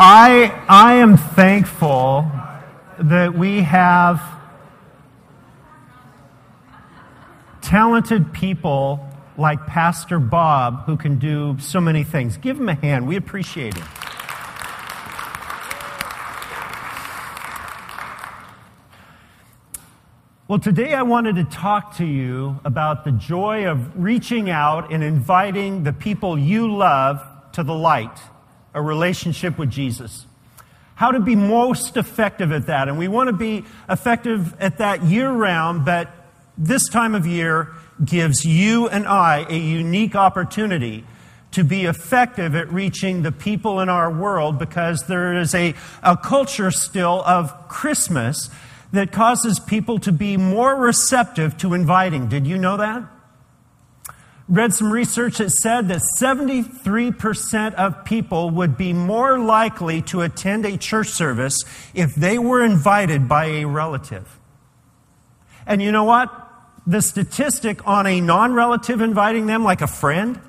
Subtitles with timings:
[0.00, 2.30] I, I am thankful
[3.00, 4.22] that we have
[7.62, 9.04] talented people
[9.36, 12.36] like Pastor Bob who can do so many things.
[12.36, 13.08] Give him a hand.
[13.08, 13.88] We appreciate him.
[20.46, 25.02] Well, today I wanted to talk to you about the joy of reaching out and
[25.02, 27.20] inviting the people you love
[27.54, 28.16] to the light,
[28.78, 30.24] a relationship with Jesus.
[30.94, 32.88] How to be most effective at that.
[32.88, 36.10] And we want to be effective at that year round, but
[36.56, 41.04] this time of year gives you and I a unique opportunity
[41.50, 46.16] to be effective at reaching the people in our world because there is a, a
[46.16, 48.50] culture still of Christmas
[48.92, 52.28] that causes people to be more receptive to inviting.
[52.28, 53.02] Did you know that?
[54.48, 60.64] Read some research that said that 73% of people would be more likely to attend
[60.64, 61.62] a church service
[61.92, 64.38] if they were invited by a relative.
[65.66, 66.32] And you know what?
[66.86, 70.40] The statistic on a non relative inviting them, like a friend,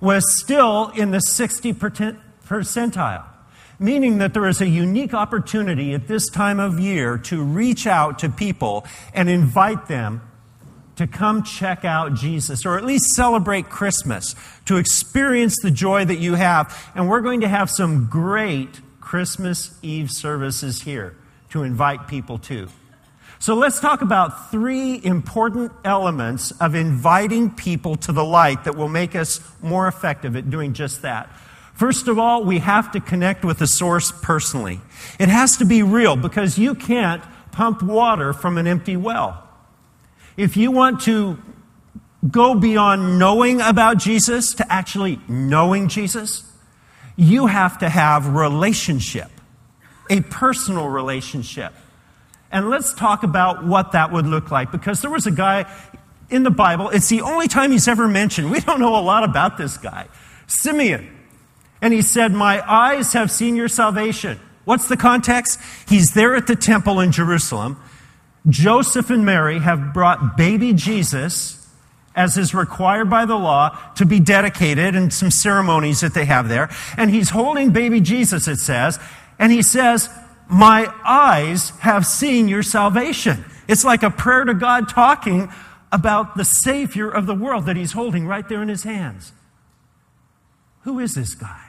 [0.00, 3.26] was still in the 60 percentile
[3.78, 8.18] meaning that there is a unique opportunity at this time of year to reach out
[8.20, 10.20] to people and invite them
[10.96, 16.16] to come check out Jesus or at least celebrate Christmas, to experience the joy that
[16.16, 16.90] you have.
[16.94, 21.16] And we're going to have some great Christmas Eve services here
[21.50, 22.68] to invite people to.
[23.38, 28.88] So let's talk about three important elements of inviting people to the light that will
[28.88, 31.30] make us more effective at doing just that.
[31.74, 34.80] First of all, we have to connect with the source personally.
[35.20, 37.22] It has to be real because you can't
[37.52, 39.45] pump water from an empty well.
[40.36, 41.38] If you want to
[42.30, 46.50] go beyond knowing about Jesus to actually knowing Jesus,
[47.16, 49.30] you have to have relationship,
[50.10, 51.72] a personal relationship.
[52.52, 55.66] And let's talk about what that would look like because there was a guy
[56.28, 58.50] in the Bible, it's the only time he's ever mentioned.
[58.50, 60.08] We don't know a lot about this guy.
[60.46, 61.08] Simeon.
[61.80, 64.40] And he said, My eyes have seen your salvation.
[64.64, 65.60] What's the context?
[65.88, 67.80] He's there at the temple in Jerusalem.
[68.48, 71.68] Joseph and Mary have brought baby Jesus,
[72.14, 76.48] as is required by the law, to be dedicated and some ceremonies that they have
[76.48, 76.70] there.
[76.96, 78.98] And he's holding baby Jesus, it says.
[79.38, 80.08] And he says,
[80.48, 83.44] My eyes have seen your salvation.
[83.68, 85.50] It's like a prayer to God talking
[85.90, 89.32] about the Savior of the world that he's holding right there in his hands.
[90.82, 91.62] Who is this guy?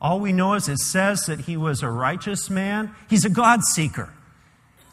[0.00, 2.94] All we know is it says that he was a righteous man.
[3.08, 4.12] He's a God seeker.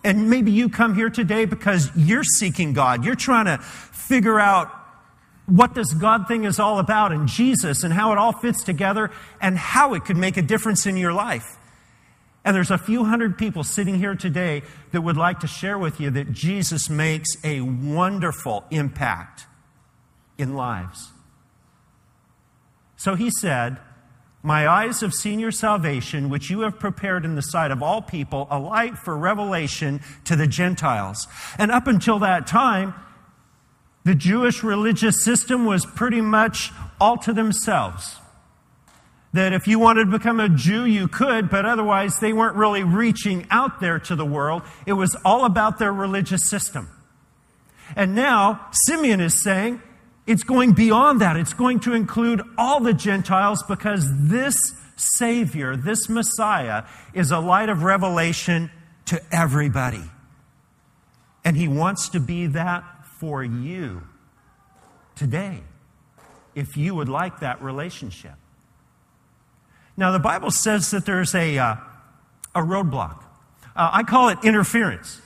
[0.03, 3.05] And maybe you come here today because you're seeking God.
[3.05, 4.71] You're trying to figure out
[5.45, 9.11] what this God thing is all about and Jesus and how it all fits together
[9.39, 11.57] and how it could make a difference in your life.
[12.43, 15.99] And there's a few hundred people sitting here today that would like to share with
[15.99, 19.45] you that Jesus makes a wonderful impact
[20.37, 21.11] in lives.
[22.95, 23.77] So he said,
[24.43, 28.01] my eyes have seen your salvation, which you have prepared in the sight of all
[28.01, 31.27] people, a light for revelation to the Gentiles.
[31.59, 32.95] And up until that time,
[34.03, 38.17] the Jewish religious system was pretty much all to themselves.
[39.33, 42.83] That if you wanted to become a Jew, you could, but otherwise they weren't really
[42.83, 44.63] reaching out there to the world.
[44.87, 46.89] It was all about their religious system.
[47.95, 49.81] And now, Simeon is saying,
[50.31, 51.35] it's going beyond that.
[51.35, 54.57] It's going to include all the Gentiles because this
[54.95, 58.71] Savior, this Messiah, is a light of revelation
[59.05, 60.03] to everybody.
[61.43, 62.83] And He wants to be that
[63.19, 64.03] for you
[65.15, 65.63] today,
[66.55, 68.35] if you would like that relationship.
[69.97, 71.75] Now, the Bible says that there's a, uh,
[72.55, 73.21] a roadblock.
[73.75, 75.21] Uh, I call it interference.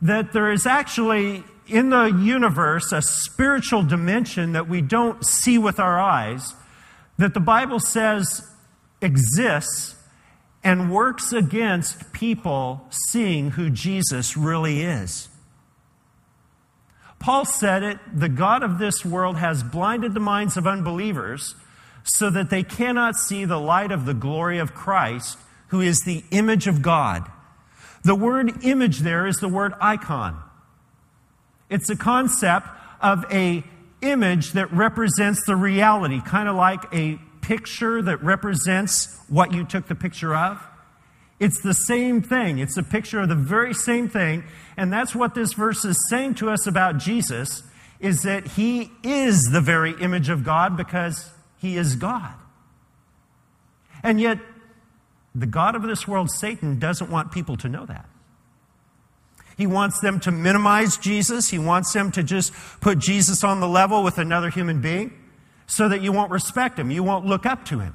[0.00, 5.78] That there is actually in the universe a spiritual dimension that we don't see with
[5.78, 6.54] our eyes,
[7.18, 8.48] that the Bible says
[9.00, 9.96] exists
[10.64, 15.28] and works against people seeing who Jesus really is.
[17.18, 21.54] Paul said it the God of this world has blinded the minds of unbelievers
[22.04, 25.38] so that they cannot see the light of the glory of Christ,
[25.68, 27.30] who is the image of God.
[28.04, 30.41] The word image there is the word icon.
[31.72, 32.68] It's a concept
[33.00, 33.64] of a
[34.00, 39.88] image that represents the reality, kind of like a picture that represents what you took
[39.88, 40.64] the picture of.
[41.40, 42.58] It's the same thing.
[42.58, 44.44] It's a picture of the very same thing.
[44.76, 47.64] And that's what this verse is saying to us about Jesus
[47.98, 52.34] is that he is the very image of God because he is God.
[54.02, 54.38] And yet
[55.34, 58.06] The God of this world, Satan, doesn't want people to know that.
[59.56, 61.50] He wants them to minimize Jesus.
[61.50, 65.12] He wants them to just put Jesus on the level with another human being
[65.66, 67.94] so that you won't respect him, you won't look up to him.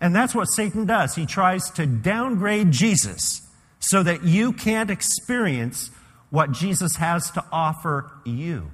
[0.00, 1.14] And that's what Satan does.
[1.14, 3.42] He tries to downgrade Jesus
[3.78, 5.90] so that you can't experience
[6.30, 8.70] what Jesus has to offer you.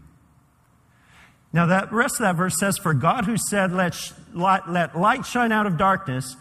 [1.52, 3.94] Now, that rest of that verse says, For God who said, let,
[4.34, 6.36] let light shine out of darkness,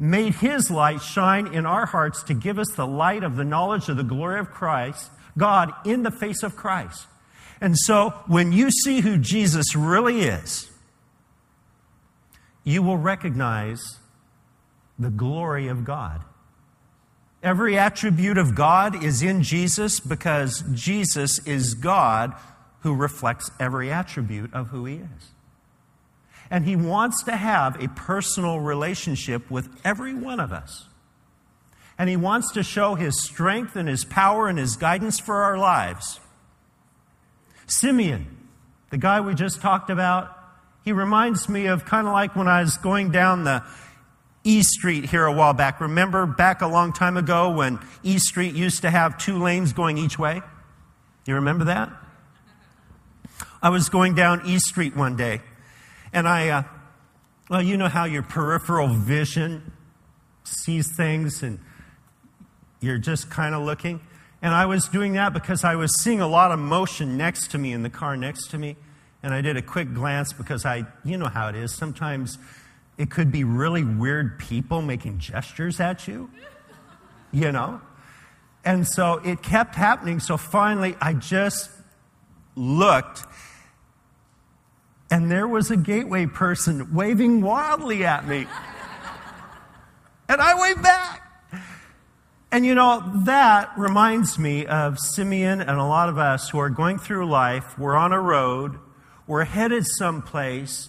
[0.00, 3.88] made his light shine in our hearts to give us the light of the knowledge
[3.88, 7.06] of the glory of Christ, God in the face of Christ.
[7.60, 10.70] And so, when you see who Jesus really is,
[12.64, 13.98] you will recognize
[14.98, 16.22] the glory of God.
[17.42, 22.34] Every attribute of God is in Jesus because Jesus is God
[22.80, 25.30] who reflects every attribute of who He is.
[26.50, 30.88] And He wants to have a personal relationship with every one of us.
[31.96, 35.56] And He wants to show His strength and His power and His guidance for our
[35.56, 36.18] lives.
[37.66, 38.26] Simeon,
[38.90, 40.36] the guy we just talked about,
[40.84, 43.62] he reminds me of kind of like when I was going down the
[44.42, 45.80] E Street here a while back.
[45.80, 49.98] Remember back a long time ago when E Street used to have two lanes going
[49.98, 50.40] each way?
[51.26, 51.92] You remember that?
[53.62, 55.42] I was going down E Street one day,
[56.12, 56.62] and I, uh,
[57.48, 59.72] well, you know how your peripheral vision
[60.44, 61.58] sees things and
[62.80, 64.00] you're just kind of looking.
[64.42, 67.58] And I was doing that because I was seeing a lot of motion next to
[67.58, 68.76] me in the car next to me.
[69.22, 71.74] And I did a quick glance because I, you know how it is.
[71.74, 72.38] Sometimes
[72.96, 76.30] it could be really weird people making gestures at you,
[77.32, 77.80] you know?
[78.64, 80.20] And so it kept happening.
[80.20, 81.70] So finally, I just
[82.56, 83.24] looked,
[85.10, 88.46] and there was a gateway person waving wildly at me.
[90.28, 91.26] And I waved back.
[92.52, 96.70] And you know, that reminds me of Simeon and a lot of us who are
[96.70, 97.78] going through life.
[97.78, 98.78] We're on a road,
[99.26, 100.88] we're headed someplace,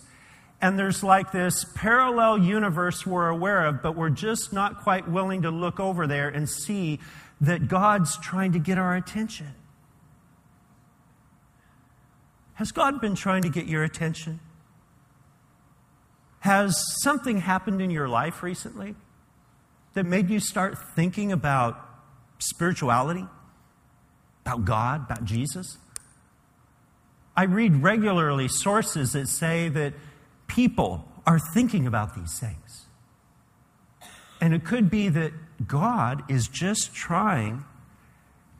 [0.62, 5.44] and there's like this parallel universe we're aware of, but we're just not quite willing
[5.44, 7.00] to look over there and see
[7.42, 9.48] that God's trying to get our attention.
[12.62, 14.40] Has God been trying to get your attention?
[16.42, 18.94] Has something happened in your life recently
[19.96, 21.84] that made you start thinking about
[22.38, 23.26] spirituality,
[24.46, 25.80] about God, about Jesus?
[27.36, 29.96] I read regularly sources that say that
[30.46, 32.86] people are thinking about these things.
[34.40, 35.34] And it could be that
[35.68, 37.66] God is just trying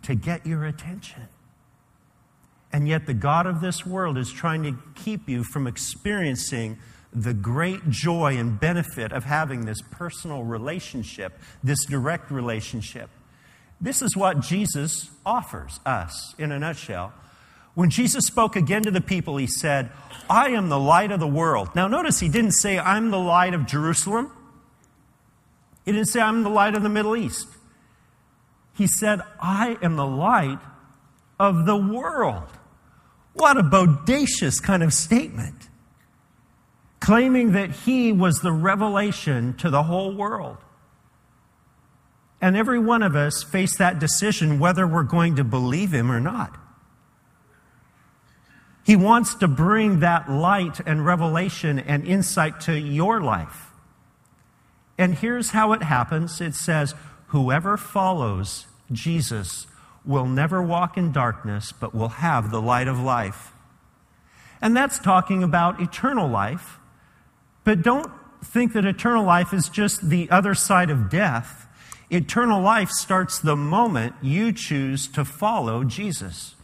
[0.02, 1.28] to get your attention.
[2.74, 6.78] And yet, the God of this world is trying to keep you from experiencing
[7.14, 13.10] the great joy and benefit of having this personal relationship, this direct relationship.
[13.82, 17.14] This is what Jesus offers us in a nutshell.
[17.74, 19.90] When Jesus spoke again to the people, he said,
[20.30, 21.70] I am the light of the world.
[21.76, 24.32] Now, notice he didn't say, I'm the light of Jerusalem.
[25.86, 27.48] He didn't say, I'm the light of the Middle East.
[28.74, 30.60] He said, I am the light
[31.40, 32.50] of the world.
[33.34, 35.70] What a bodacious kind of statement.
[37.00, 40.58] Claiming that he was the revelation to the whole world.
[42.40, 46.20] And every one of us face that decision whether we're going to believe him or
[46.20, 46.58] not.
[48.84, 53.68] He wants to bring that light and revelation and insight to your life.
[54.98, 56.96] And here's how it happens it says,
[57.28, 59.68] Whoever follows Jesus
[60.06, 63.54] will never walk in darkness, but will have the light of life.
[64.62, 66.80] And that's talking about eternal life.
[67.64, 68.12] But don't
[68.44, 71.68] think that eternal life is just the other side of death.
[72.10, 76.56] Eternal life starts the moment you choose to follow Jesus.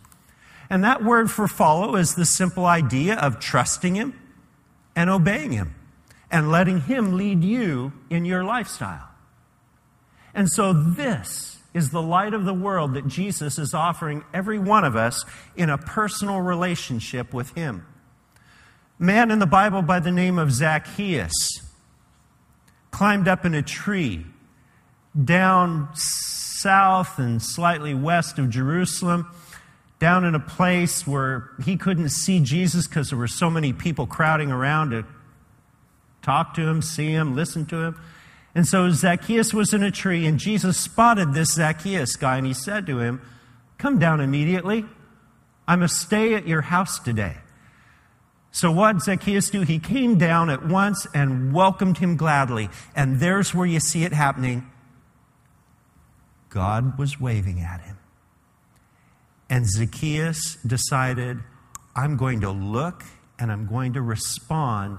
[0.70, 4.20] And that word for follow is the simple idea of trusting Him
[4.96, 5.76] and obeying Him
[6.30, 9.08] and letting Him lead you in your lifestyle.
[10.34, 14.84] And so, this is the light of the world that Jesus is offering every one
[14.84, 15.24] of us
[15.56, 17.86] in a personal relationship with Him.
[18.98, 21.62] Man in the Bible by the name of Zacchaeus
[22.90, 24.26] climbed up in a tree
[25.24, 29.28] down south and slightly west of Jerusalem
[30.00, 34.08] down in a place where he couldn't see Jesus because there were so many people
[34.08, 35.06] crowding around to
[36.24, 38.02] talk to him, see him, listen to him.
[38.58, 42.56] And so Zacchaeus was in a tree, and Jesus spotted this Zacchaeus guy, and he
[42.56, 43.22] said to him,
[43.78, 44.84] Come down immediately.
[45.68, 47.38] I must stay at your house today.
[48.50, 49.62] So, what Zacchaeus do?
[49.62, 52.70] He came down at once and welcomed him gladly.
[52.96, 54.66] And there's where you see it happening.
[56.50, 58.00] God was waving at him.
[59.52, 61.38] And Zacchaeus decided,
[61.96, 63.04] I'm going to look
[63.38, 64.98] and I'm going to respond.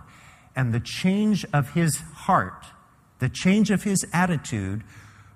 [0.55, 2.65] And the change of his heart,
[3.19, 4.83] the change of his attitude,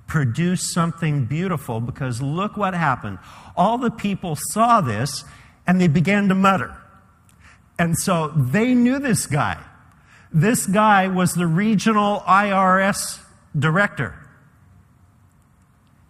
[0.06, 3.18] produced something beautiful because look what happened.
[3.56, 5.24] All the people saw this
[5.66, 6.76] and they began to mutter.
[7.78, 9.58] And so they knew this guy.
[10.32, 13.20] This guy was the regional IRS
[13.58, 14.14] director.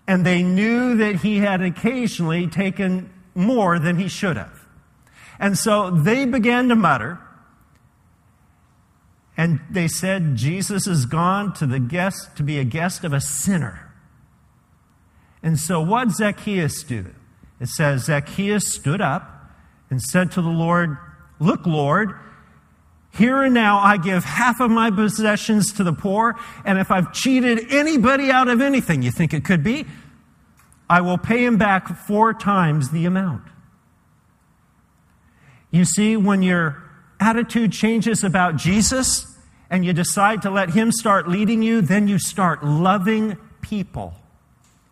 [0.06, 4.66] And they knew that he had occasionally taken more than he should have.
[5.38, 7.18] And so they began to mutter.
[9.42, 13.20] And they said, Jesus is gone to the guest to be a guest of a
[13.20, 13.92] sinner.
[15.42, 17.06] And so what Zacchaeus do?
[17.58, 19.50] It says Zacchaeus stood up
[19.90, 20.96] and said to the Lord,
[21.40, 22.14] Look, Lord,
[23.10, 27.12] here and now I give half of my possessions to the poor, and if I've
[27.12, 29.86] cheated anybody out of anything you think it could be,
[30.88, 33.42] I will pay him back four times the amount.
[35.72, 36.80] You see, when your
[37.18, 39.31] attitude changes about Jesus
[39.72, 44.12] and you decide to let him start leading you, then you start loving people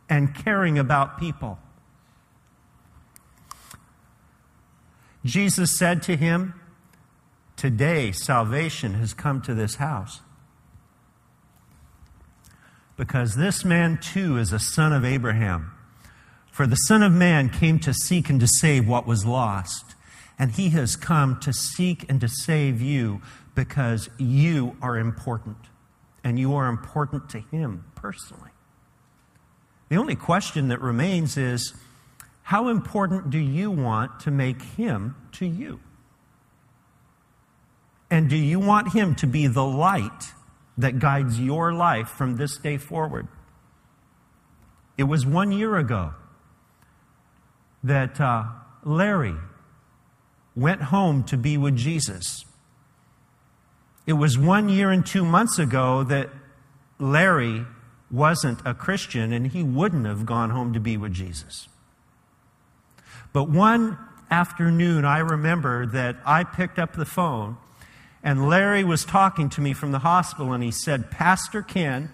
[0.08, 1.58] and caring about people.
[5.22, 6.54] Jesus said to him,
[7.58, 10.20] Today salvation has come to this house.
[12.96, 15.72] Because this man too is a son of Abraham.
[16.50, 19.94] For the Son of Man came to seek and to save what was lost.
[20.38, 23.20] And he has come to seek and to save you
[23.54, 25.56] because you are important.
[26.22, 28.50] And you are important to him personally.
[29.88, 31.74] The only question that remains is
[32.42, 35.80] how important do you want to make him to you?
[38.10, 40.32] And do you want him to be the light
[40.76, 43.28] that guides your life from this day forward?
[44.98, 46.14] It was one year ago
[47.82, 48.44] that uh,
[48.84, 49.36] Larry
[50.56, 52.44] went home to be with Jesus.
[54.10, 56.30] It was one year and two months ago that
[56.98, 57.64] Larry
[58.10, 61.68] wasn't a Christian and he wouldn't have gone home to be with Jesus.
[63.32, 63.96] But one
[64.28, 67.56] afternoon, I remember that I picked up the phone
[68.20, 72.10] and Larry was talking to me from the hospital and he said, Pastor Ken,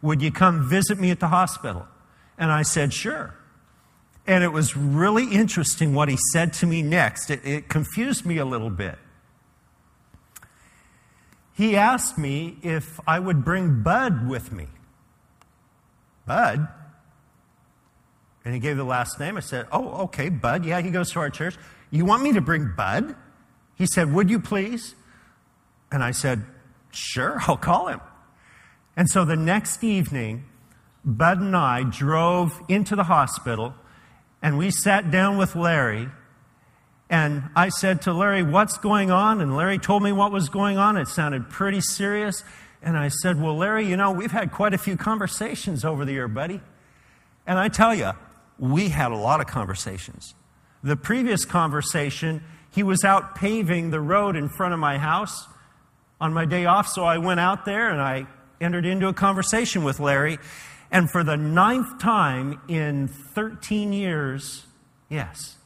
[0.00, 1.88] would you come visit me at the hospital?
[2.38, 3.34] And I said, Sure.
[4.28, 7.30] And it was really interesting what he said to me next.
[7.30, 8.96] It, it confused me a little bit.
[11.54, 14.68] He asked me if I would bring Bud with me.
[16.26, 16.66] Bud?
[18.44, 19.36] And he gave the last name.
[19.36, 20.64] I said, Oh, okay, Bud.
[20.64, 21.56] Yeah, he goes to our church.
[21.90, 23.14] You want me to bring Bud?
[23.76, 24.94] He said, Would you please?
[25.90, 26.44] And I said,
[26.90, 28.00] Sure, I'll call him.
[28.96, 30.44] And so the next evening,
[31.04, 33.74] Bud and I drove into the hospital
[34.42, 36.08] and we sat down with Larry.
[37.12, 39.42] And I said to Larry, What's going on?
[39.42, 40.96] And Larry told me what was going on.
[40.96, 42.42] It sounded pretty serious.
[42.82, 46.12] And I said, Well, Larry, you know, we've had quite a few conversations over the
[46.12, 46.62] year, buddy.
[47.46, 48.12] And I tell you,
[48.58, 50.34] we had a lot of conversations.
[50.82, 55.46] The previous conversation, he was out paving the road in front of my house
[56.18, 58.26] on my day off, so I went out there and I
[58.58, 60.38] entered into a conversation with Larry.
[60.90, 64.64] And for the ninth time in 13 years,
[65.10, 65.58] yes,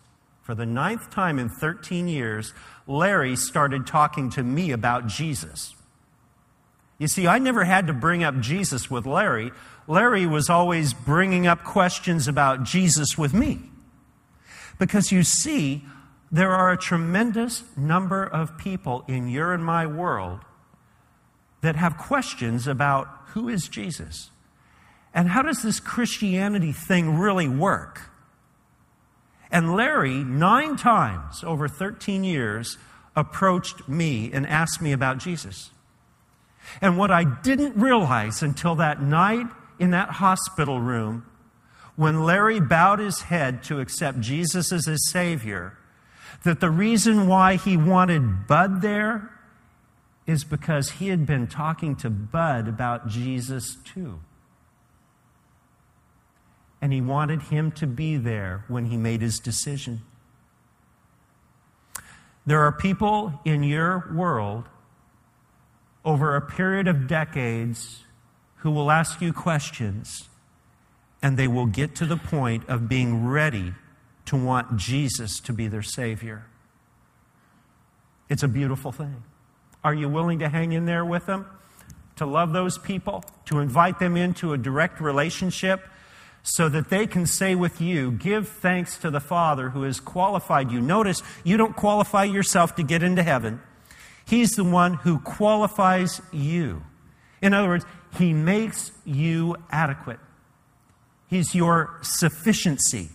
[0.47, 2.55] for the ninth time in 13 years,
[2.87, 5.75] Larry started talking to me about Jesus.
[6.99, 9.51] You see, I never had to bring up Jesus with Larry.
[9.89, 13.59] Larry was always bringing up questions about Jesus with me.
[14.79, 15.83] Because you see,
[16.31, 20.43] there are a tremendous number of people in your and my world
[21.61, 24.31] that have questions about who is Jesus?
[25.13, 28.11] And how does this Christianity thing really work?
[29.51, 32.79] And Larry, nine times over 13 years,
[33.15, 35.71] approached me and asked me about Jesus.
[36.81, 39.47] And what I didn't realize until that night
[39.79, 41.25] in that hospital room,
[41.95, 45.79] when Larry bowed his head to accept Jesus as his Savior,
[46.45, 49.31] that the reason why he wanted Bud there
[50.27, 54.21] is because he had been talking to Bud about Jesus too.
[56.87, 60.03] And he wanted him to be there when he made his decision.
[62.47, 64.69] There are people in your world
[66.05, 68.05] over a period of decades
[68.59, 70.29] who will ask you questions
[71.21, 73.75] and they will get to the point of being ready
[74.27, 76.47] to want Jesus to be their Savior.
[78.29, 79.25] It's a beautiful thing.
[79.83, 81.47] Are you willing to hang in there with them?
[82.15, 83.25] To love those people?
[83.47, 85.85] To invite them into a direct relationship?
[86.49, 90.71] So that they can say with you, Give thanks to the Father who has qualified
[90.71, 90.81] you.
[90.81, 93.61] Notice, you don't qualify yourself to get into heaven.
[94.25, 96.85] He's the one who qualifies you.
[97.43, 97.85] In other words,
[98.17, 100.21] He makes you adequate.
[101.29, 103.11] He's your sufficiency.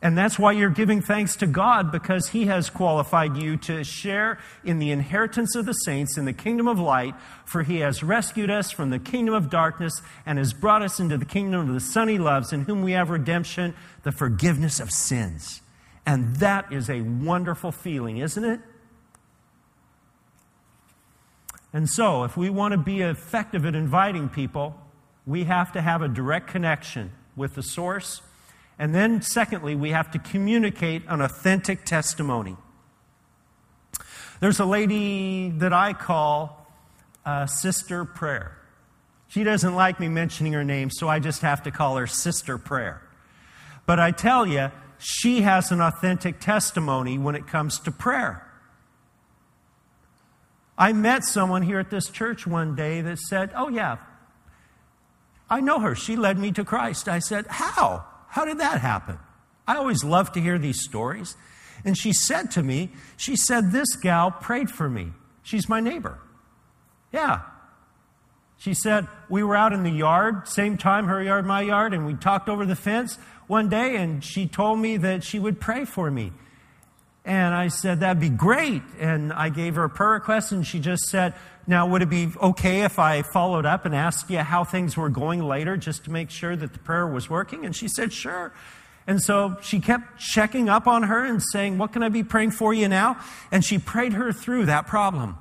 [0.00, 4.38] And that's why you're giving thanks to God because He has qualified you to share
[4.62, 8.48] in the inheritance of the saints in the kingdom of light, for He has rescued
[8.48, 11.80] us from the kingdom of darkness and has brought us into the kingdom of the
[11.80, 13.74] Son He loves, in whom we have redemption,
[14.04, 15.62] the forgiveness of sins.
[16.06, 18.60] And that is a wonderful feeling, isn't it?
[21.72, 24.80] And so, if we want to be effective at inviting people,
[25.26, 28.22] we have to have a direct connection with the source
[28.78, 32.56] and then, secondly, we have to communicate an authentic testimony.
[34.40, 36.66] There's a lady that I call
[37.26, 38.56] uh, Sister Prayer.
[39.26, 42.56] She doesn't like me mentioning her name, so I just have to call her Sister
[42.56, 43.02] Prayer.
[43.84, 48.44] But I tell you, she has an authentic testimony when it comes to prayer.
[50.76, 53.96] I met someone here at this church one day that said, Oh, yeah,
[55.50, 55.94] I know her.
[55.94, 57.08] She led me to Christ.
[57.08, 58.04] I said, How?
[58.28, 59.18] How did that happen?
[59.66, 61.36] I always love to hear these stories.
[61.84, 65.12] And she said to me, She said, This gal prayed for me.
[65.42, 66.18] She's my neighbor.
[67.12, 67.40] Yeah.
[68.58, 72.06] She said, We were out in the yard, same time, her yard, my yard, and
[72.06, 75.84] we talked over the fence one day, and she told me that she would pray
[75.84, 76.32] for me.
[77.58, 78.82] I said, That'd be great.
[78.98, 81.34] And I gave her a prayer request, and she just said,
[81.66, 85.08] Now, would it be okay if I followed up and asked you how things were
[85.08, 87.66] going later just to make sure that the prayer was working?
[87.66, 88.52] And she said, Sure.
[89.06, 92.52] And so she kept checking up on her and saying, What can I be praying
[92.52, 93.18] for you now?
[93.50, 95.36] And she prayed her through that problem.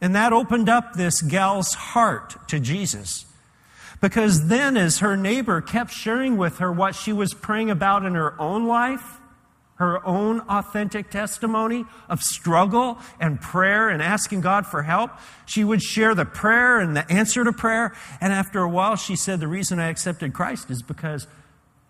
[0.00, 3.24] And that opened up this gal's heart to Jesus.
[4.00, 8.14] Because then, as her neighbor kept sharing with her what she was praying about in
[8.14, 9.20] her own life,
[9.82, 15.10] her own authentic testimony of struggle and prayer and asking God for help.
[15.44, 17.92] She would share the prayer and the answer to prayer.
[18.20, 21.26] And after a while, she said, The reason I accepted Christ is because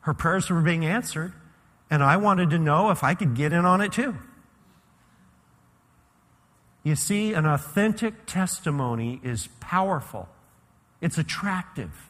[0.00, 1.34] her prayers were being answered,
[1.90, 4.16] and I wanted to know if I could get in on it too.
[6.82, 10.30] You see, an authentic testimony is powerful,
[11.02, 12.08] it's attractive.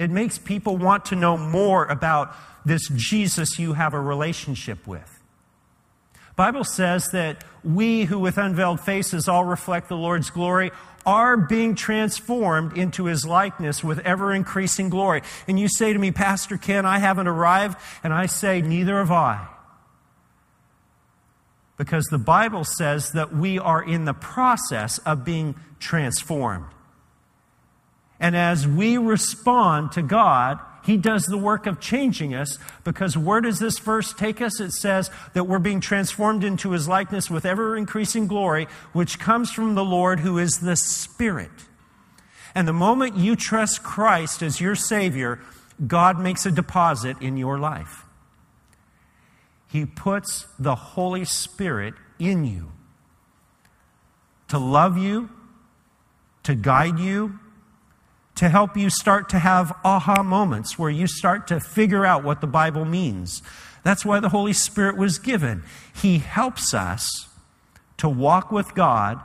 [0.00, 2.34] It makes people want to know more about
[2.64, 5.20] this Jesus you have a relationship with.
[6.36, 10.70] Bible says that we who with unveiled faces all reflect the Lord's glory
[11.04, 15.20] are being transformed into his likeness with ever increasing glory.
[15.46, 17.78] And you say to me, Pastor Ken, I haven't arrived.
[18.02, 19.48] And I say, neither have I.
[21.76, 26.64] Because the Bible says that we are in the process of being transformed.
[28.20, 33.40] And as we respond to God, he does the work of changing us because where
[33.40, 34.60] does this verse take us?
[34.60, 39.50] It says that we're being transformed into his likeness with ever increasing glory, which comes
[39.50, 41.50] from the Lord who is the Spirit.
[42.54, 45.40] And the moment you trust Christ as your Savior,
[45.86, 48.04] God makes a deposit in your life.
[49.68, 52.72] He puts the Holy Spirit in you
[54.48, 55.30] to love you,
[56.42, 57.38] to guide you,
[58.40, 62.40] to help you start to have aha moments where you start to figure out what
[62.40, 63.42] the Bible means.
[63.84, 65.62] That's why the Holy Spirit was given.
[65.94, 67.28] He helps us
[67.98, 69.20] to walk with God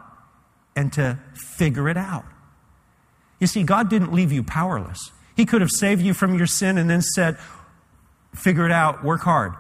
[0.76, 2.26] and to figure it out.
[3.40, 5.14] You see, God didn't leave you powerless.
[5.34, 7.38] He could have saved you from your sin and then said,
[8.34, 9.54] figure it out, work hard.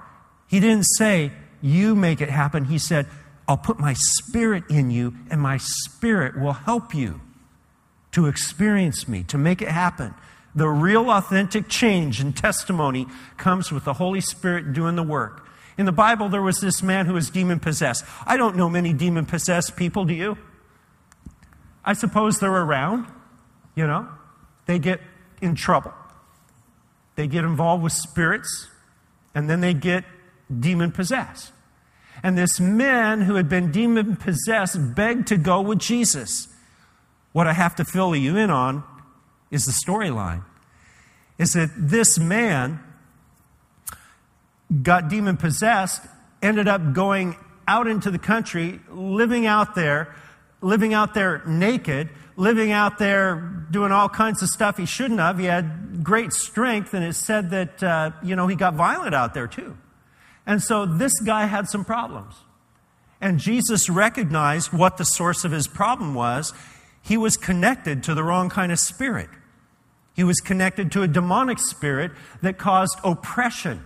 [0.47, 2.65] He didn't say, you make it happen.
[2.65, 3.07] He said,
[3.47, 7.21] I'll put my spirit in you and my spirit will help you
[8.15, 10.13] to experience me, to make it happen.
[10.55, 15.45] The real authentic change and testimony comes with the Holy Spirit doing the work.
[15.77, 18.05] In the Bible, there was this man who was demon possessed.
[18.25, 20.37] I don't know many demon possessed people, do you?
[21.83, 23.05] I suppose they're around,
[23.75, 24.07] you know.
[24.65, 25.01] They get
[25.41, 25.93] in trouble.
[27.15, 28.69] They get involved with spirits,
[29.35, 30.05] and then they get
[30.57, 31.51] demon possessed.
[32.23, 36.47] And this man who had been demon possessed begged to go with Jesus.
[37.35, 38.81] What I have to fill you in on
[39.51, 40.45] is the storyline.
[41.37, 42.79] Is that this man
[44.81, 46.01] got demon possessed,
[46.41, 47.35] ended up going
[47.67, 50.15] out into the country, living out there,
[50.61, 55.37] living out there naked, living out there doing all kinds of stuff he shouldn't have.
[55.37, 59.33] He had great strength, and it said that, uh, you know, he got violent out
[59.33, 59.75] there too.
[60.45, 62.33] And so this guy had some problems.
[63.19, 66.53] And Jesus recognized what the source of his problem was.
[67.05, 69.29] He was connected to the wrong kind of spirit.
[70.15, 73.83] He was connected to a demonic spirit that caused oppression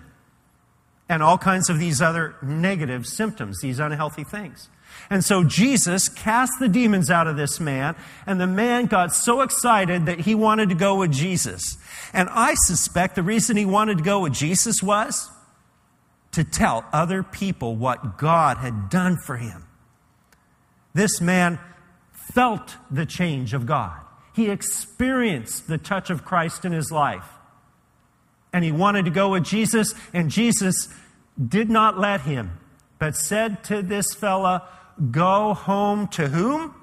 [1.10, 4.70] and all kinds of these other negative symptoms, these unhealthy things.
[5.10, 9.42] And so Jesus cast the demons out of this man, and the man got so
[9.42, 11.78] excited that he wanted to go with Jesus.
[12.14, 15.30] And I suspect the reason he wanted to go with Jesus was
[16.32, 19.66] to tell other people what God had done for him.
[20.94, 21.60] This man
[22.34, 24.00] felt the change of God.
[24.34, 27.28] He experienced the touch of Christ in his life.
[28.54, 30.88] And he wanted to go with Jesus, and Jesus
[31.48, 32.60] did not let him,
[32.98, 34.68] but said to this fella,
[35.12, 36.76] Go home to whom?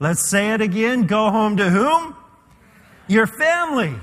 [0.00, 1.06] Let's say it again.
[1.06, 2.16] Go home to whom?
[3.06, 3.94] Your family.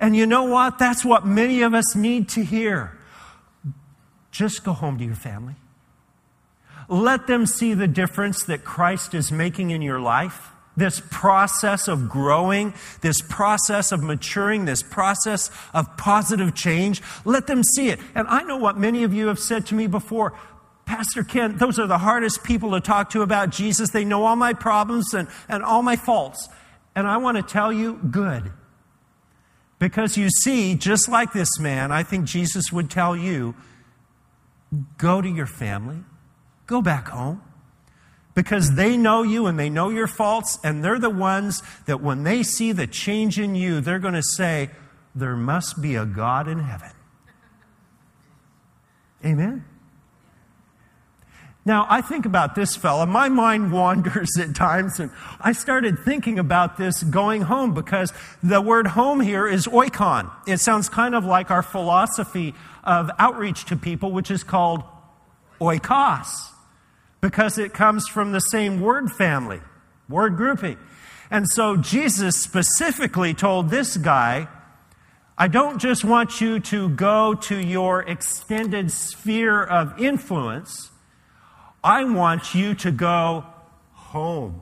[0.00, 0.78] And you know what?
[0.78, 2.98] That's what many of us need to hear.
[4.32, 5.54] Just go home to your family.
[6.88, 10.50] Let them see the difference that Christ is making in your life.
[10.76, 17.02] This process of growing, this process of maturing, this process of positive change.
[17.24, 18.00] Let them see it.
[18.14, 20.32] And I know what many of you have said to me before.
[20.86, 23.90] Pastor Ken, those are the hardest people to talk to about Jesus.
[23.90, 26.48] They know all my problems and, and all my faults.
[26.94, 28.52] And I want to tell you, good.
[29.78, 33.54] Because you see, just like this man, I think Jesus would tell you
[34.96, 35.98] go to your family,
[36.66, 37.42] Go back home.
[38.34, 42.22] Because they know you and they know your faults, and they're the ones that when
[42.22, 44.70] they see the change in you, they're going to say,
[45.14, 46.92] There must be a God in heaven.
[49.24, 49.64] Amen.
[51.64, 53.06] Now, I think about this fella.
[53.06, 58.62] My mind wanders at times, and I started thinking about this going home because the
[58.62, 60.30] word home here is oikon.
[60.46, 64.82] It sounds kind of like our philosophy of outreach to people, which is called
[65.60, 66.51] oikos
[67.22, 69.60] because it comes from the same word family,
[70.08, 70.76] word grouping.
[71.30, 74.48] And so Jesus specifically told this guy,
[75.38, 80.90] I don't just want you to go to your extended sphere of influence,
[81.82, 83.44] I want you to go
[83.92, 84.60] home.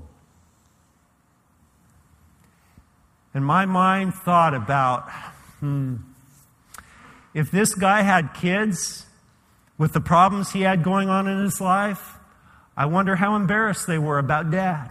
[3.33, 5.11] And my mind thought about
[5.61, 5.97] hmm,
[7.33, 9.07] if this guy had kids
[9.79, 12.20] with the problems he had going on in his life,
[12.81, 14.89] I wonder how embarrassed they were about dad.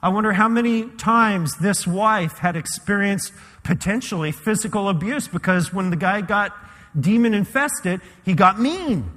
[0.00, 3.32] I wonder how many times this wife had experienced
[3.64, 6.56] potentially physical abuse because when the guy got
[6.98, 9.10] demon infested, he got mean,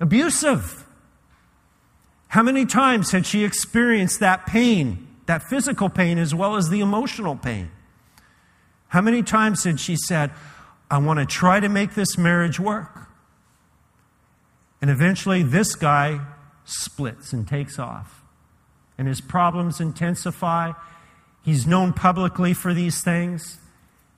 [0.00, 0.86] abusive.
[2.28, 6.80] How many times had she experienced that pain, that physical pain, as well as the
[6.80, 7.70] emotional pain?
[8.88, 10.30] How many times had she said,
[10.90, 13.05] I want to try to make this marriage work?
[14.80, 16.20] And eventually, this guy
[16.64, 18.22] splits and takes off.
[18.98, 20.72] And his problems intensify.
[21.42, 23.58] He's known publicly for these things.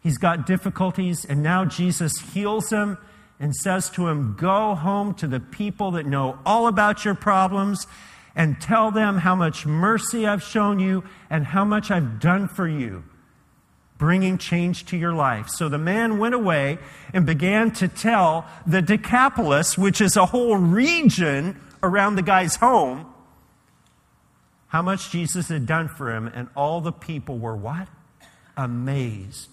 [0.02, 2.98] He's got difficulties, and now Jesus heals him
[3.40, 7.86] and says to him, Go home to the people that know all about your problems
[8.34, 12.68] and tell them how much mercy I've shown you and how much I've done for
[12.68, 13.02] you
[13.98, 15.48] bringing change to your life.
[15.48, 16.78] So the man went away
[17.12, 23.12] and began to tell the Decapolis, which is a whole region around the guy's home,
[24.68, 26.28] how much Jesus had done for him.
[26.28, 27.88] And all the people were what?
[28.56, 29.50] Amazed.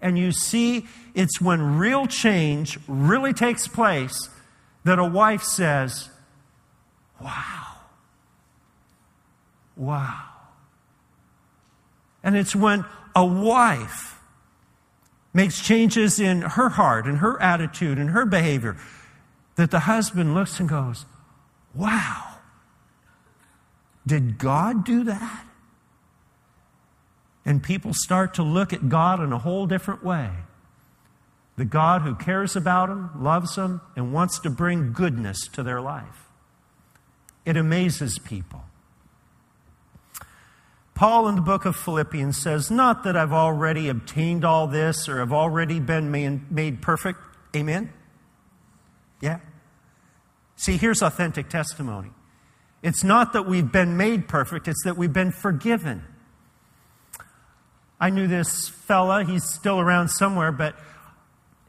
[0.00, 4.28] And you see, it's when real change really takes place
[4.84, 6.10] that a wife says,
[7.20, 7.66] Wow.
[9.76, 10.31] Wow.
[12.22, 14.20] And it's when a wife
[15.34, 18.76] makes changes in her heart and her attitude and her behavior,
[19.56, 21.04] that the husband looks and goes,
[21.74, 22.36] Wow,
[24.06, 25.46] did God do that?
[27.44, 30.30] And people start to look at God in a whole different way.
[31.56, 35.80] The God who cares about them, loves them, and wants to bring goodness to their
[35.80, 36.28] life.
[37.44, 38.64] It amazes people.
[40.94, 45.18] Paul in the book of Philippians says, Not that I've already obtained all this or
[45.18, 47.18] have already been made perfect.
[47.56, 47.92] Amen?
[49.20, 49.40] Yeah?
[50.56, 52.10] See, here's authentic testimony.
[52.82, 56.04] It's not that we've been made perfect, it's that we've been forgiven.
[58.00, 60.74] I knew this fella, he's still around somewhere, but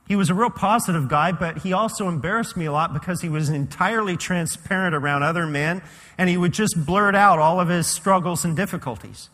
[0.08, 3.30] he was a real positive guy, but he also embarrassed me a lot because he
[3.30, 5.82] was entirely transparent around other men
[6.18, 9.30] and he would just blurt out all of his struggles and difficulties.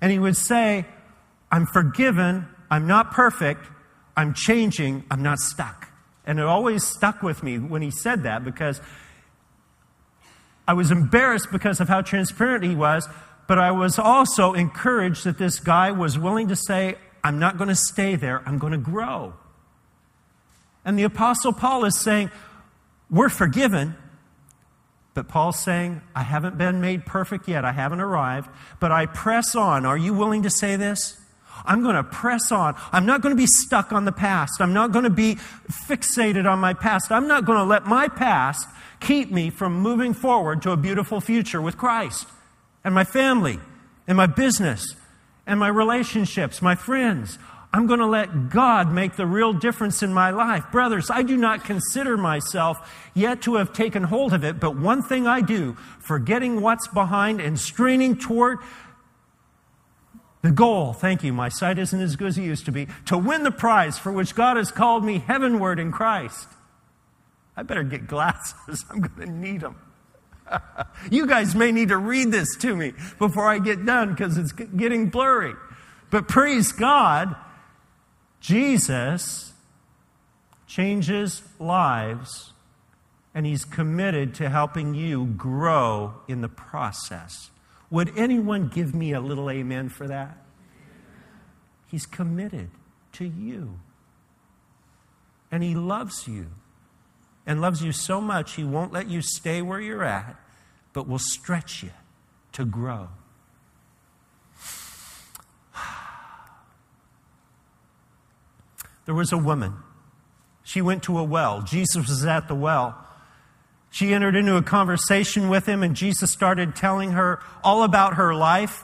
[0.00, 0.86] And he would say,
[1.52, 3.64] I'm forgiven, I'm not perfect,
[4.16, 5.88] I'm changing, I'm not stuck.
[6.26, 8.80] And it always stuck with me when he said that because
[10.66, 13.08] I was embarrassed because of how transparent he was,
[13.46, 17.68] but I was also encouraged that this guy was willing to say, I'm not going
[17.68, 19.34] to stay there, I'm going to grow.
[20.86, 22.30] And the Apostle Paul is saying,
[23.10, 23.96] We're forgiven.
[25.12, 27.64] But Paul's saying, I haven't been made perfect yet.
[27.64, 29.86] I haven't arrived, but I press on.
[29.86, 31.18] Are you willing to say this?
[31.64, 32.76] I'm going to press on.
[32.92, 34.60] I'm not going to be stuck on the past.
[34.60, 35.36] I'm not going to be
[35.70, 37.10] fixated on my past.
[37.10, 38.68] I'm not going to let my past
[39.00, 42.28] keep me from moving forward to a beautiful future with Christ
[42.84, 43.58] and my family
[44.06, 44.94] and my business
[45.46, 47.38] and my relationships, my friends.
[47.76, 50.64] I'm going to let God make the real difference in my life.
[50.72, 55.02] Brothers, I do not consider myself yet to have taken hold of it, but one
[55.02, 58.60] thing I do, forgetting what's behind and straining toward
[60.40, 63.18] the goal, thank you, my sight isn't as good as it used to be, to
[63.18, 66.48] win the prize for which God has called me heavenward in Christ.
[67.58, 68.86] I better get glasses.
[68.90, 69.76] I'm going to need them.
[71.10, 74.52] you guys may need to read this to me before I get done because it's
[74.52, 75.52] getting blurry.
[76.08, 77.36] But praise God,
[78.40, 79.52] Jesus
[80.66, 82.52] changes lives
[83.34, 87.50] and he's committed to helping you grow in the process.
[87.90, 90.38] Would anyone give me a little amen for that?
[91.86, 92.70] He's committed
[93.12, 93.78] to you.
[95.50, 96.46] And He loves you.
[97.46, 100.36] And loves you so much, He won't let you stay where you're at,
[100.92, 101.90] but will stretch you
[102.52, 103.08] to grow.
[109.06, 109.74] There was a woman.
[110.62, 111.62] She went to a well.
[111.62, 113.02] Jesus was at the well.
[113.90, 118.34] She entered into a conversation with him, and Jesus started telling her all about her
[118.34, 118.82] life,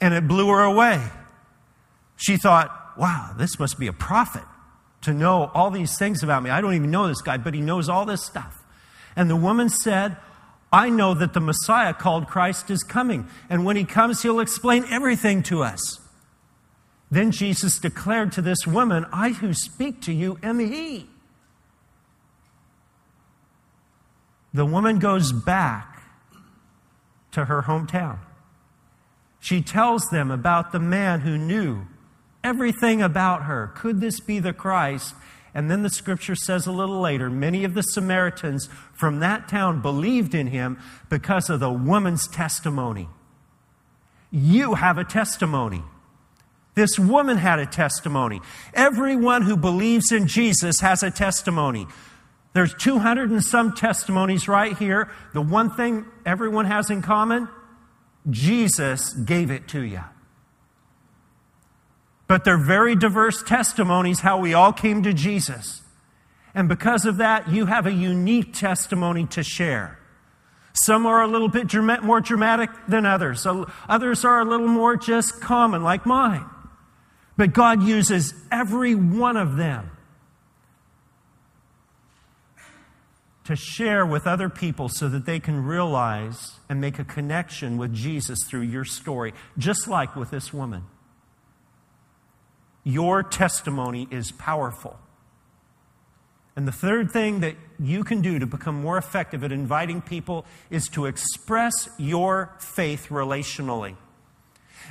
[0.00, 1.00] and it blew her away.
[2.16, 4.42] She thought, wow, this must be a prophet
[5.02, 6.50] to know all these things about me.
[6.50, 8.64] I don't even know this guy, but he knows all this stuff.
[9.14, 10.16] And the woman said,
[10.72, 14.84] I know that the Messiah called Christ is coming, and when he comes, he'll explain
[14.90, 16.00] everything to us.
[17.10, 21.08] Then Jesus declared to this woman, I who speak to you am he.
[24.52, 26.02] the woman goes back
[27.32, 28.18] to her hometown.
[29.40, 31.86] She tells them about the man who knew
[32.42, 33.72] everything about her.
[33.76, 35.14] Could this be the Christ?
[35.54, 39.80] And then the scripture says a little later many of the Samaritans from that town
[39.80, 43.08] believed in him because of the woman's testimony.
[44.30, 45.82] You have a testimony.
[46.78, 48.40] This woman had a testimony.
[48.72, 51.88] Everyone who believes in Jesus has a testimony.
[52.52, 55.10] There's 200 and some testimonies right here.
[55.34, 57.48] The one thing everyone has in common
[58.30, 60.02] Jesus gave it to you.
[62.28, 65.82] But they're very diverse testimonies how we all came to Jesus.
[66.54, 69.98] And because of that, you have a unique testimony to share.
[70.74, 73.44] Some are a little bit more dramatic than others.
[73.88, 76.48] Others are a little more just common, like mine.
[77.38, 79.92] But God uses every one of them
[83.44, 87.94] to share with other people so that they can realize and make a connection with
[87.94, 90.84] Jesus through your story, just like with this woman.
[92.82, 94.98] Your testimony is powerful.
[96.56, 100.44] And the third thing that you can do to become more effective at inviting people
[100.70, 103.94] is to express your faith relationally.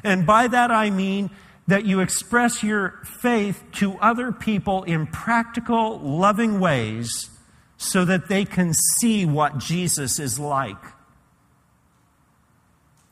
[0.02, 1.30] And by that I mean
[1.68, 7.30] that you express your faith to other people in practical, loving ways
[7.78, 10.84] so that they can see what Jesus is like.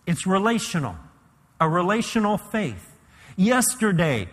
[0.08, 0.96] It's relational,
[1.60, 2.94] a relational faith.
[3.36, 4.30] Yesterday,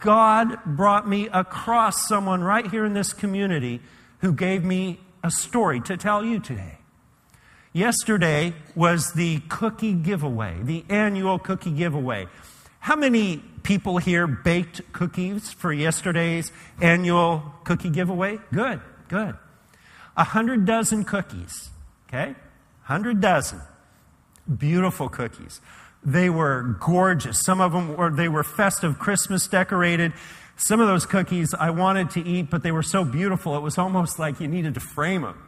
[0.00, 3.80] God brought me across someone right here in this community
[4.18, 6.78] who gave me a story to tell you today.
[7.72, 12.26] Yesterday was the cookie giveaway, the annual cookie giveaway.
[12.82, 18.40] How many people here baked cookies for yesterday's annual cookie giveaway?
[18.52, 18.80] Good.
[19.06, 19.36] Good.
[20.16, 21.70] A hundred dozen cookies,
[22.08, 22.34] okay?
[22.82, 23.60] Hundred dozen.
[24.58, 25.60] Beautiful cookies.
[26.02, 27.40] They were gorgeous.
[27.44, 30.12] Some of them were, they were festive, Christmas decorated.
[30.56, 33.78] Some of those cookies I wanted to eat, but they were so beautiful, it was
[33.78, 35.40] almost like you needed to frame them.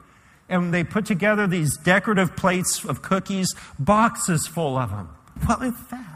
[0.49, 5.09] And they put together these decorative plates of cookies, boxes full of them.
[5.49, 6.14] Well, in fact,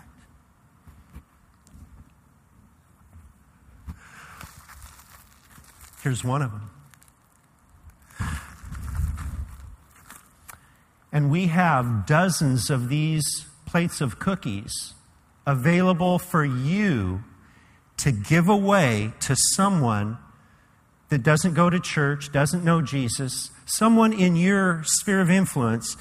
[6.09, 6.71] here's one of them.
[11.13, 14.95] And we have dozens of these plates of cookies
[15.47, 17.25] available for you
[17.99, 20.17] to give away to someone
[21.11, 25.95] that doesn't go to church, doesn't know Jesus, someone in your sphere of influence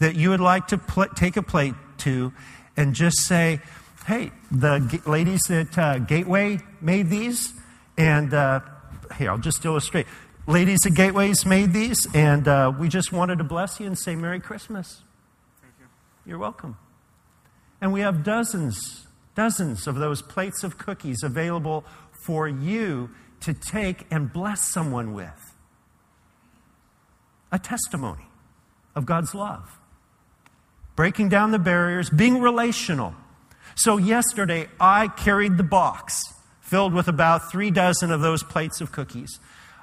[0.00, 2.32] that you would like to pl- take a plate to
[2.76, 3.60] and just say,
[4.06, 7.52] hey, the g- ladies at uh, Gateway made these,
[7.96, 8.58] and uh,
[9.14, 10.06] here, I'll just illustrate.
[10.46, 14.16] Ladies at Gateways made these, and uh, we just wanted to bless you and say
[14.16, 15.02] Merry Christmas.
[15.60, 15.86] Thank you.
[16.26, 16.76] You're welcome.
[17.80, 21.84] And we have dozens, dozens of those plates of cookies available
[22.24, 25.54] for you to take and bless someone with.
[27.50, 28.26] A testimony
[28.94, 29.78] of God's love.
[30.96, 33.14] Breaking down the barriers, being relational.
[33.74, 36.32] So, yesterday, I carried the box
[36.72, 39.38] filled with about three dozen of those plates of cookies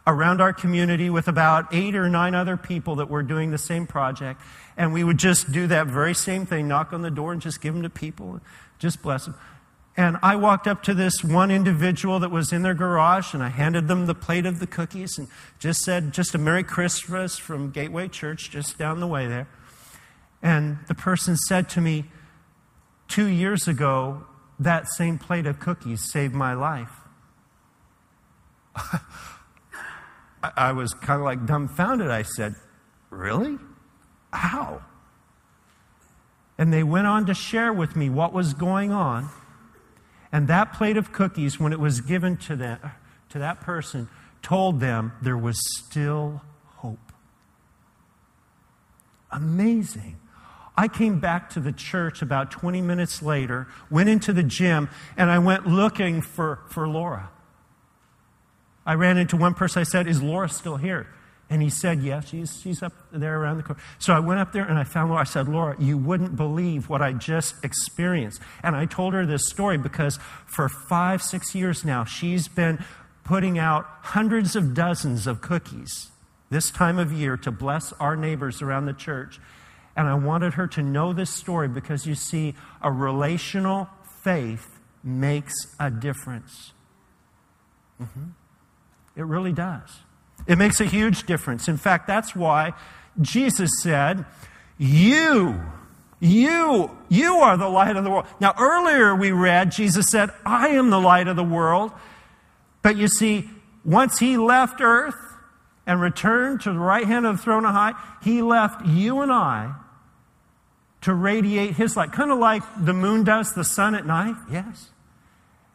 [0.08, 3.86] around our community with about eight or nine other people that were doing the same
[3.86, 4.42] project.
[4.76, 7.62] And we would just do that very same thing knock on the door and just
[7.62, 8.42] give them to people,
[8.80, 9.36] just bless them.
[9.96, 13.50] And I walked up to this one individual that was in their garage and I
[13.50, 15.28] handed them the plate of the cookies and
[15.60, 19.48] just said, just a Merry Christmas from Gateway Church, just down the way there.
[20.42, 22.06] And the person said to me,
[23.08, 24.24] Two years ago,
[24.60, 26.92] that same plate of cookies saved my life.
[30.44, 32.10] I was kind of like dumbfounded.
[32.10, 32.56] I said,
[33.10, 33.58] Really?
[34.32, 34.82] How?
[36.58, 39.30] And they went on to share with me what was going on.
[40.32, 42.80] And that plate of cookies, when it was given to, them,
[43.30, 44.10] to that person,
[44.42, 46.42] told them there was still
[46.78, 47.00] hope.
[49.32, 50.18] Amazing.
[50.80, 54.88] I came back to the church about 20 minutes later, went into the gym,
[55.18, 57.32] and I went looking for, for Laura.
[58.86, 59.82] I ran into one person.
[59.82, 61.08] I said, Is Laura still here?
[61.50, 63.82] And he said, Yeah, she's, she's up there around the corner.
[63.98, 65.20] So I went up there and I found Laura.
[65.20, 68.40] I said, Laura, you wouldn't believe what I just experienced.
[68.64, 72.82] And I told her this story because for five, six years now, she's been
[73.26, 76.08] putting out hundreds of dozens of cookies
[76.50, 79.42] this time of year to bless our neighbors around the church.
[79.96, 83.90] And I wanted her to know this story because you see, a relational
[84.24, 86.74] faith makes a difference.
[88.02, 88.30] Mm-hmm.
[89.16, 90.00] It really does.
[90.48, 91.68] It makes a huge difference.
[91.68, 92.74] In fact, that's why
[93.20, 94.26] Jesus said,
[94.78, 95.62] You,
[96.20, 98.26] you, you are the light of the world.
[98.40, 101.92] Now, earlier we read, Jesus said, I am the light of the world.
[102.82, 103.50] But you see,
[103.84, 105.29] once he left earth
[105.90, 109.32] and returned to the right hand of the throne of high, he left you and
[109.32, 109.74] I
[111.02, 114.36] to radiate his light, kind of like the moon does the sun at night.
[114.52, 114.92] Yes.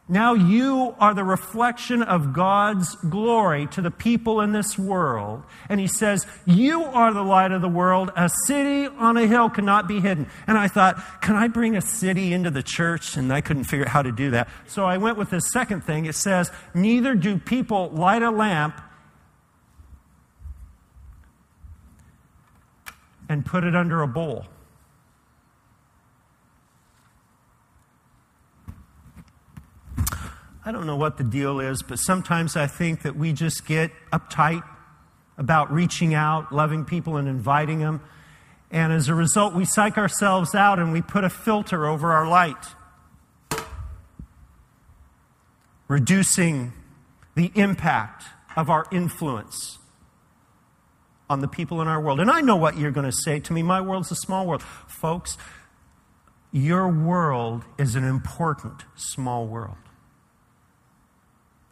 [0.07, 5.43] Now you are the reflection of God's glory to the people in this world.
[5.69, 8.13] And he says, You are the light of the world.
[8.15, 10.29] A city on a hill cannot be hidden.
[10.47, 13.17] And I thought, Can I bring a city into the church?
[13.17, 14.49] And I couldn't figure out how to do that.
[14.69, 16.05] So I went with the second thing.
[16.05, 18.81] It says, Neither do people light a lamp
[23.29, 24.47] and put it under a bowl.
[30.67, 33.91] I don't know what the deal is, but sometimes I think that we just get
[34.11, 34.63] uptight
[35.37, 38.01] about reaching out, loving people, and inviting them.
[38.71, 42.27] And as a result, we psych ourselves out and we put a filter over our
[42.27, 42.75] light,
[45.87, 46.73] reducing
[47.35, 48.25] the impact
[48.57, 49.79] of our influence
[51.29, 52.21] on the people in our world.
[52.21, 53.63] And I know what you're going to say to me.
[53.63, 54.63] My world's a small world.
[54.63, 55.39] Folks,
[56.53, 59.77] your world is an important small world.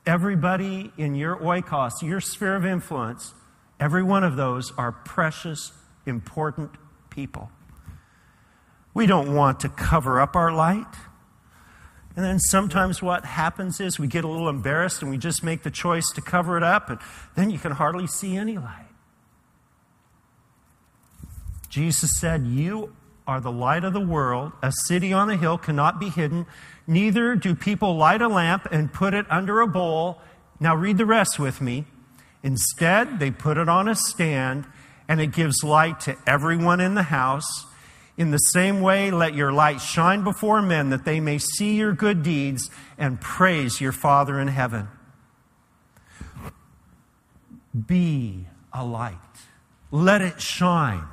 [0.05, 3.35] Everybody in your oikos, your sphere of influence,
[3.79, 5.73] every one of those are precious,
[6.07, 6.73] important
[7.11, 7.51] people.
[8.95, 10.95] We don't want to cover up our light.
[12.17, 15.63] And then sometimes what happens is we get a little embarrassed and we just make
[15.63, 16.99] the choice to cover it up, and
[17.37, 18.92] then you can hardly see any light.
[21.73, 22.95] Jesus said, You
[23.27, 24.53] are the light of the world.
[24.63, 26.45] A city on a hill cannot be hidden.
[26.87, 30.21] Neither do people light a lamp and put it under a bowl.
[30.61, 31.87] Now, read the rest with me.
[32.43, 34.67] Instead, they put it on a stand,
[35.09, 37.65] and it gives light to everyone in the house.
[38.19, 41.95] In the same way, let your light shine before men that they may see your
[41.95, 44.89] good deeds and praise your Father in heaven.
[47.87, 49.17] Be a light,
[49.91, 51.07] let it shine.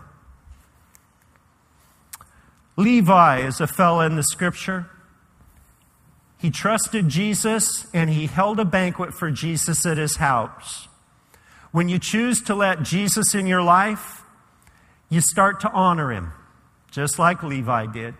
[2.79, 4.89] Levi is a fellow in the scripture.
[6.37, 10.87] He trusted Jesus and he held a banquet for Jesus at his house.
[11.73, 14.23] When you choose to let Jesus in your life,
[15.09, 16.31] you start to honor him,
[16.89, 18.15] just like Levi did.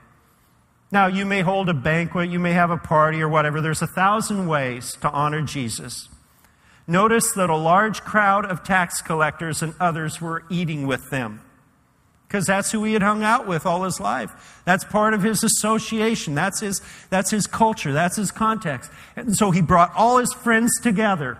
[0.92, 3.62] Now, you may hold a banquet, you may have a party or whatever.
[3.62, 6.10] There's a thousand ways to honor Jesus.
[6.86, 11.44] Notice that a large crowd of tax collectors and others were eating with them
[12.30, 14.62] because that's who he had hung out with all his life.
[14.64, 16.36] That's part of his association.
[16.36, 17.92] That's his, that's his culture.
[17.92, 18.92] That's his context.
[19.16, 21.40] And so he brought all his friends together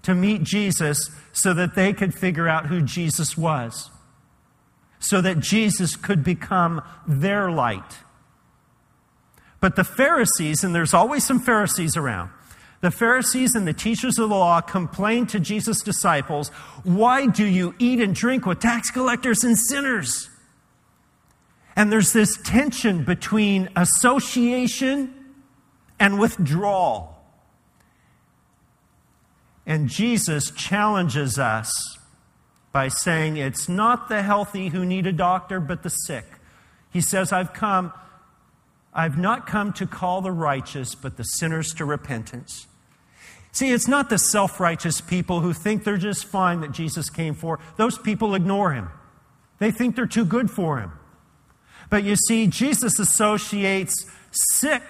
[0.00, 3.90] to meet Jesus so that they could figure out who Jesus was,
[4.98, 7.98] so that Jesus could become their light.
[9.60, 12.30] But the Pharisees, and there's always some Pharisees around,
[12.84, 16.50] the Pharisees and the teachers of the law complained to Jesus' disciples,
[16.82, 20.28] Why do you eat and drink with tax collectors and sinners?
[21.74, 25.14] And there's this tension between association
[25.98, 27.16] and withdrawal.
[29.66, 31.98] And Jesus challenges us
[32.70, 36.26] by saying, It's not the healthy who need a doctor, but the sick.
[36.92, 37.94] He says, I've come,
[38.92, 42.66] I've not come to call the righteous, but the sinners to repentance.
[43.54, 47.34] See, it's not the self righteous people who think they're just fine that Jesus came
[47.34, 47.60] for.
[47.76, 48.90] Those people ignore him,
[49.58, 50.92] they think they're too good for him.
[51.88, 54.82] But you see, Jesus associates sick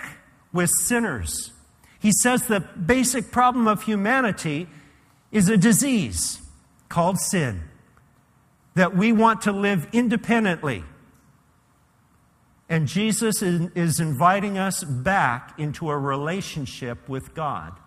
[0.53, 1.53] with sinners.
[2.01, 4.69] He says the basic problem of humanity
[5.31, 6.41] is a disease
[6.89, 7.65] called sin,
[8.75, 10.85] that we want to live independently.
[12.71, 17.79] And Jesus is inviting us back into a relationship with God.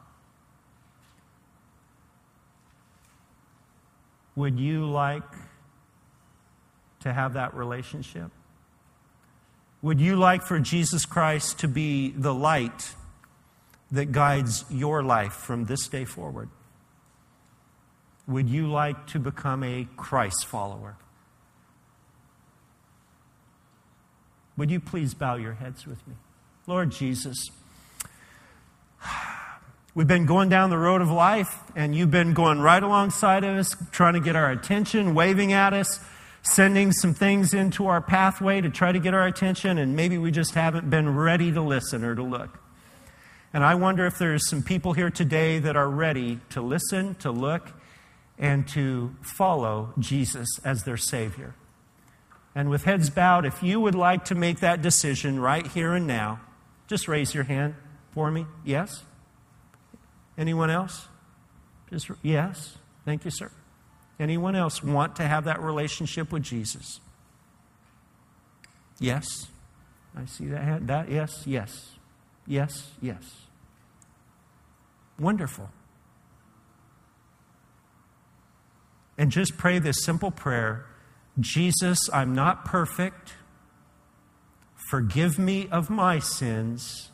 [4.38, 5.24] Would you like
[7.00, 8.30] to have that relationship?
[9.82, 12.94] Would you like for Jesus Christ to be the light
[13.92, 16.50] that guides your life from this day forward?
[18.28, 20.98] Would you like to become a Christ follower?
[24.56, 26.14] Would you please bow your heads with me?
[26.68, 27.50] Lord Jesus,
[29.98, 33.58] We've been going down the road of life, and you've been going right alongside of
[33.58, 36.00] us, trying to get our attention, waving at us,
[36.44, 40.30] sending some things into our pathway to try to get our attention, and maybe we
[40.30, 42.60] just haven't been ready to listen or to look.
[43.52, 47.32] And I wonder if there's some people here today that are ready to listen, to
[47.32, 47.72] look,
[48.38, 51.56] and to follow Jesus as their Savior.
[52.54, 56.06] And with heads bowed, if you would like to make that decision right here and
[56.06, 56.40] now,
[56.86, 57.74] just raise your hand
[58.12, 58.46] for me.
[58.64, 59.02] Yes?
[60.38, 61.08] Anyone else?
[61.90, 62.76] Just, yes.
[63.06, 63.52] Thank you, sir.
[64.20, 67.00] Anyone else want to have that relationship with Jesus?
[69.00, 69.48] Yes.
[70.16, 70.88] I see that hand.
[70.88, 71.92] That yes, yes.
[72.46, 73.48] Yes, yes.
[75.20, 75.70] Wonderful.
[79.18, 80.86] And just pray this simple prayer
[81.40, 83.34] Jesus, I'm not perfect.
[84.90, 87.12] Forgive me of my sins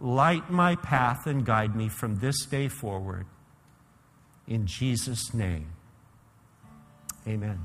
[0.00, 3.26] light my path and guide me from this day forward.
[4.46, 5.68] In Jesus' name,
[7.26, 7.60] amen.